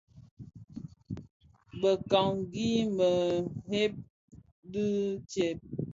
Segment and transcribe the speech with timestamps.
[1.81, 3.91] Bekangi bëdhen
[4.71, 4.85] dhi
[5.29, 5.47] tsè?